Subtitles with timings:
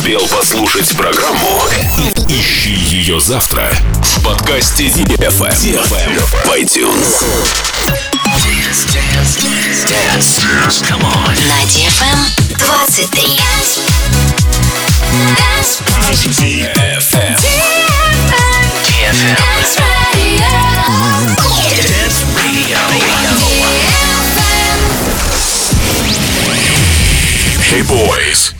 [0.00, 1.62] успел послушать программу,
[2.26, 3.70] ищи ее завтра
[4.02, 7.22] в подкасте DFM в iTunes.
[8.40, 10.80] Dance, dance, dance, dance.
[10.88, 11.36] Come on.
[11.46, 12.18] На DFM
[12.56, 13.40] 23.
[15.36, 15.82] Dance.
[16.40, 17.36] DFM.
[18.86, 19.36] DFM.
[19.52, 20.48] Dance Radio.
[21.84, 22.80] Dance Radio.
[27.68, 28.59] Hey boys.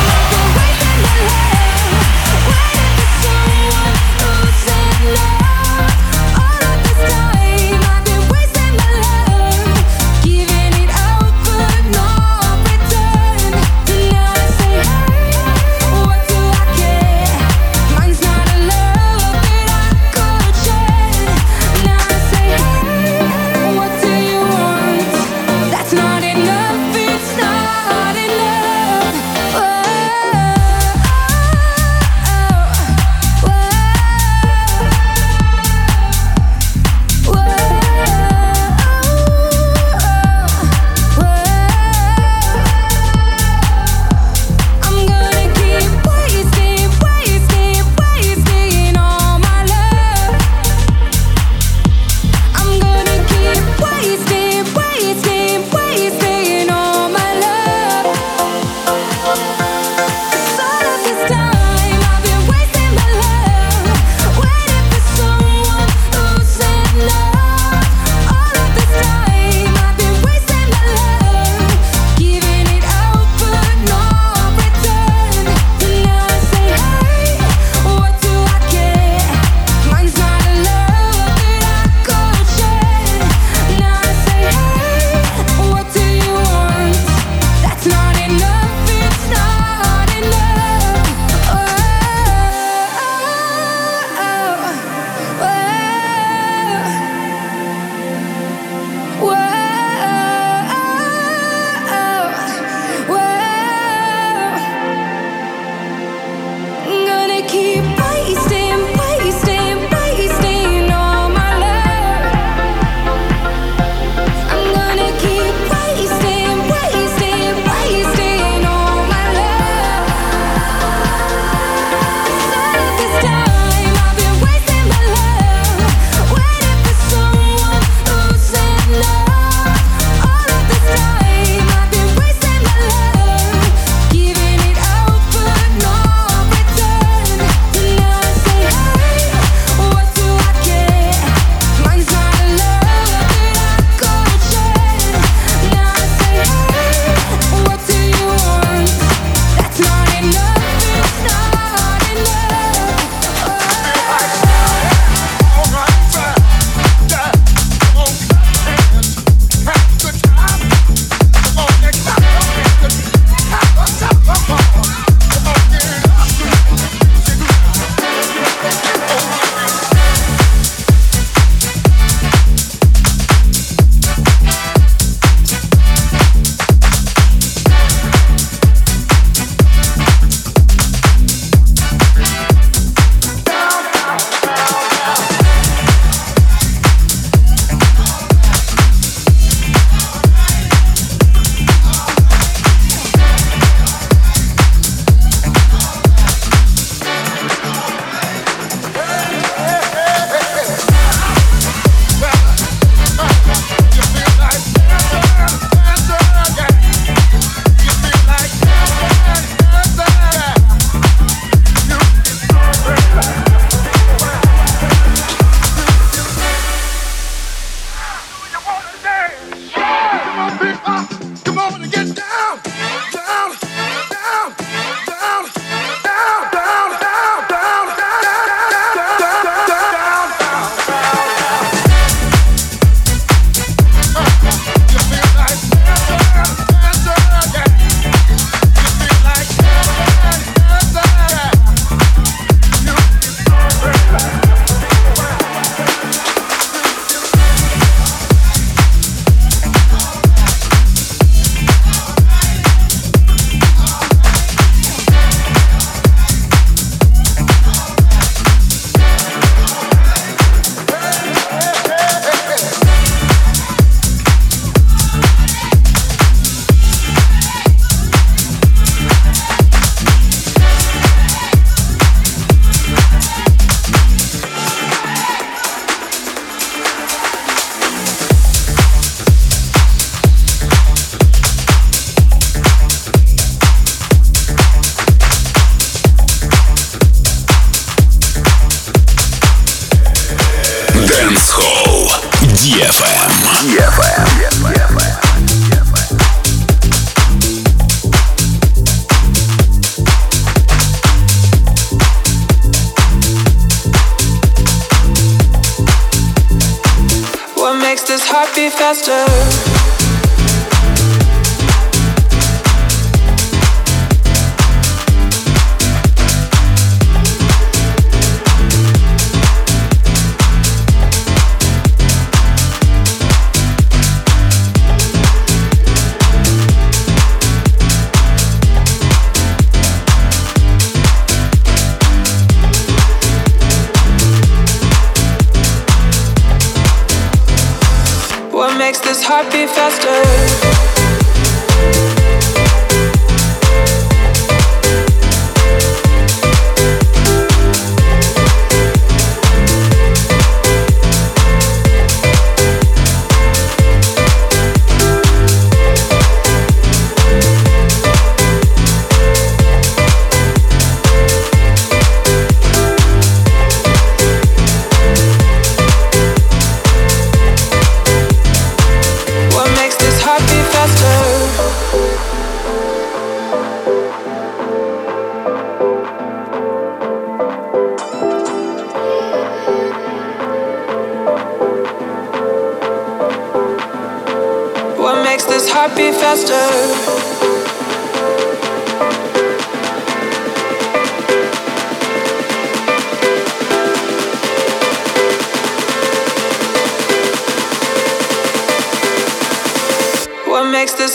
[309.09, 309.40] after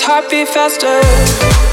[0.06, 1.65] heartbeat faster.